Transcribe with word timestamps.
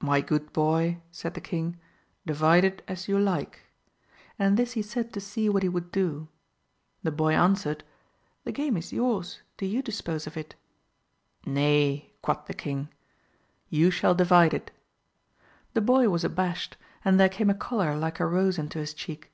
My 0.00 0.22
good 0.22 0.54
boy, 0.54 1.02
said 1.10 1.34
the 1.34 1.42
king, 1.42 1.76
divide 2.24 2.64
it 2.64 2.80
as 2.88 3.06
you 3.06 3.18
like, 3.18 3.60
and 4.38 4.56
this 4.56 4.72
he 4.72 4.80
said 4.80 5.12
to 5.12 5.20
see 5.20 5.50
what 5.50 5.62
he 5.62 5.68
would 5.68 5.92
do. 5.92 6.28
The 7.02 7.10
boy 7.12 7.34
answered, 7.34 7.84
The 8.44 8.52
game 8.52 8.78
is 8.78 8.94
yours, 8.94 9.42
do 9.58 9.66
you 9.66 9.82
dispose 9.82 10.26
of 10.26 10.38
it. 10.38 10.54
Nay, 11.44 12.14
quoth 12.22 12.46
the 12.46 12.54
king, 12.54 12.78
i>r,2 12.78 12.80
AMADIS 12.80 12.88
OF 12.88 13.70
GAUL. 13.74 13.78
you 13.78 13.90
shall 13.90 14.14
divide 14.14 14.54
it; 14.54 14.70
the 15.74 15.82
boy 15.82 16.08
was 16.08 16.24
abashed^ 16.24 16.76
and 17.04 17.20
there 17.20 17.28
came 17.28 17.50
a 17.50 17.54
colour 17.54 17.94
like 17.94 18.20
a 18.20 18.26
rose 18.26 18.56
into 18.56 18.78
his 18.78 18.94
cheek. 18.94 19.30